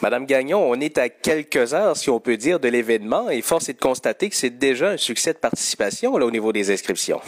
[0.00, 3.68] Madame Gagnon, on est à quelques heures, si on peut dire, de l'événement et force
[3.68, 7.20] est de constater que c'est déjà un succès de participation là, au niveau des inscriptions.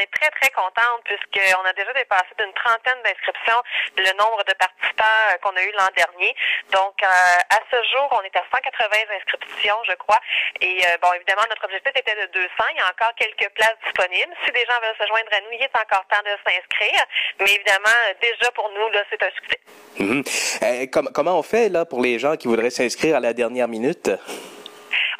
[0.00, 3.60] Est très, très contente puisqu'on a déjà dépassé d'une trentaine d'inscriptions
[3.98, 6.34] le nombre de participants euh, qu'on a eu l'an dernier.
[6.72, 7.06] Donc, euh,
[7.52, 10.18] à ce jour, on est à 180 inscriptions, je crois.
[10.62, 12.48] Et euh, bon, évidemment, notre objectif était de 200.
[12.72, 14.32] Il y a encore quelques places disponibles.
[14.46, 17.04] Si des gens veulent se joindre à nous, il est encore temps de s'inscrire.
[17.40, 19.60] Mais évidemment, déjà pour nous, là, c'est un succès.
[20.00, 20.88] Mhm.
[20.90, 24.08] Com- comment on fait là pour les gens qui voudraient s'inscrire à la dernière minute?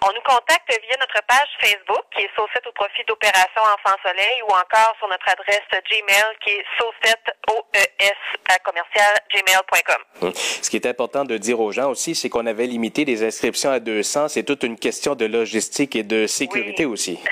[0.02, 4.40] On nous contacte via notre page Facebook qui est Saucette au profit d'Opération Enfant Soleil
[4.48, 8.14] ou encore sur notre adresse Gmail qui est saucette OES
[8.48, 10.02] à commercial gmail.com.
[10.22, 10.32] Hum.
[10.34, 13.70] Ce qui est important de dire aux gens aussi, c'est qu'on avait limité les inscriptions
[13.70, 14.28] à 200.
[14.28, 16.92] C'est toute une question de logistique et de sécurité Oui.
[16.92, 17.18] aussi.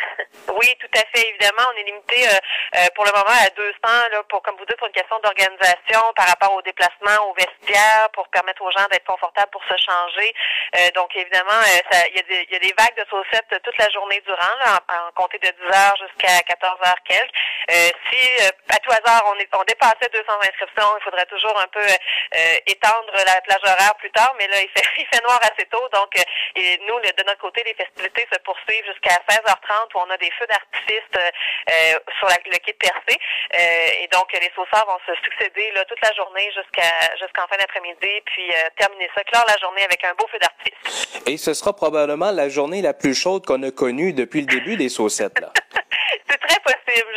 [0.59, 1.29] Oui, tout à fait.
[1.29, 2.33] Évidemment, on est limité euh,
[2.77, 3.71] euh, pour le moment à 200
[4.11, 8.11] là, pour, comme vous dites, pour une question d'organisation par rapport au déplacement, au vestiaire,
[8.13, 10.35] pour permettre aux gens d'être confortables pour se changer.
[10.77, 13.63] Euh, donc, évidemment, euh, il y, a des- il y a des vagues de saucettes
[13.63, 17.31] toute la journée durant, là, en, en compter de 10 heures jusqu'à 14 heures quelques.
[17.71, 21.59] Euh, si, euh, à tout hasard, on, est, on dépassait 200 inscriptions, il faudrait toujours
[21.61, 25.23] un peu euh, étendre la plage horaire plus tard, mais là, il fait, il fait
[25.23, 25.87] noir assez tôt.
[25.93, 26.23] Donc, euh,
[26.57, 30.17] et nous, le- de notre côté, les festivités se poursuivent jusqu'à 16h30 où on a
[30.17, 33.19] des feux euh, euh, sur la- le quai de Percé.
[33.59, 37.57] Euh, et donc, les sauceurs vont se succéder là, toute la journée jusqu'à jusqu'en fin
[37.59, 41.23] d'après-midi, puis euh, terminer ça, clore la journée avec un beau feu d'artifice.
[41.27, 44.77] Et ce sera probablement la journée la plus chaude qu'on a connue depuis le début
[44.77, 45.39] des saucettes.
[45.41, 45.53] Là.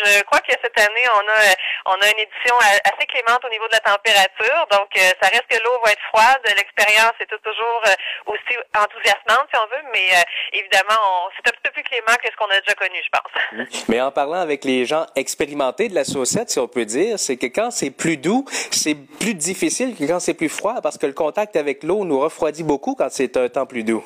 [0.04, 1.54] Je crois que cette année, on a euh,
[1.86, 4.68] on a une édition assez clémente au niveau de la température.
[4.72, 6.42] Donc, euh, ça reste que l'eau va être froide.
[6.46, 9.84] L'expérience est toujours euh, aussi enthousiasmante, si on veut.
[9.94, 13.00] Mais euh, évidemment, c'est un petit peu plus clément que ce qu'on a déjà connu,
[13.04, 13.86] je pense.
[13.90, 17.38] Mais en parlant avec les gens expérimentés de la saucette, si on peut dire, c'est
[17.38, 21.06] que quand c'est plus doux, c'est plus difficile que quand c'est plus froid parce que
[21.06, 24.06] le contact avec l'eau nous refroidit beaucoup quand c'est un temps plus doux.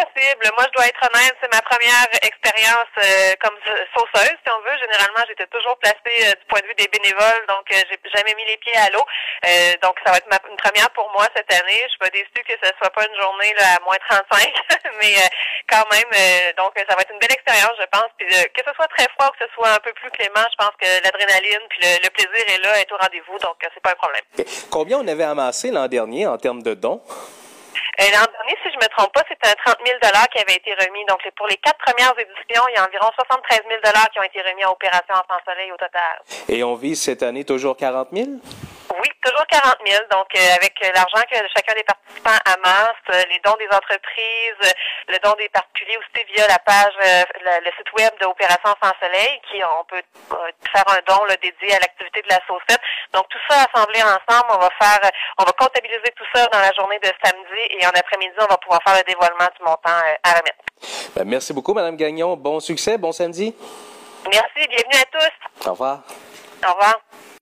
[0.00, 0.44] Possible.
[0.56, 3.56] Moi, je dois être honnête, c'est ma première expérience euh, comme
[3.94, 4.76] sauceuse, si on veut.
[4.80, 8.34] Généralement, j'étais toujours placée euh, du point de vue des bénévoles, donc euh, j'ai jamais
[8.34, 9.04] mis les pieds à l'eau.
[9.44, 11.80] Euh, donc, ça va être ma- une première pour moi cette année.
[11.84, 14.52] Je suis pas déçue que ce soit pas une journée là, à moins 35,
[15.00, 15.14] mais
[15.68, 16.10] quand même,
[16.56, 18.08] donc ça va être une belle expérience, je pense.
[18.16, 20.56] Puis que ce soit très froid ou que ce soit un peu plus clément, je
[20.56, 23.92] pense que l'adrénaline puis le, le plaisir est là, est au rendez-vous, donc c'est pas
[23.92, 24.24] un problème.
[24.70, 27.02] Combien on avait amassé l'an dernier en termes de dons?
[28.00, 29.98] L'an dernier, si je me trompe pas, c'était un 30 000
[30.32, 31.04] qui avait été remis.
[31.04, 33.80] Donc, pour les quatre premières éditions, il y a environ 73 000
[34.10, 36.16] qui ont été remis à Opération Enfant Soleil au total.
[36.48, 38.26] Et on vise cette année toujours 40 000?
[39.40, 40.04] Toujours 40 000.
[40.10, 44.72] Donc, euh, avec l'argent que chacun des participants amasse, euh, les dons des entreprises, euh,
[45.08, 47.24] le don des particuliers aussi via la page, euh,
[47.64, 50.02] le, site web de Opération Enfant Soleil, qui on peut
[50.32, 50.36] euh,
[50.68, 52.80] faire un don là, dédié à l'activité de la saucette.
[53.14, 55.00] Donc, tout ça assemblé ensemble, on va faire,
[55.38, 58.58] on va comptabiliser tout ça dans la journée de samedi et en après-midi, on va
[58.58, 60.64] pouvoir faire le dévoilement du montant à remettre.
[61.16, 62.36] Ben, merci beaucoup, Madame Gagnon.
[62.36, 63.56] Bon succès, bon samedi.
[64.30, 65.66] Merci, bienvenue à tous.
[65.68, 66.02] Au revoir.
[66.66, 67.00] Au revoir.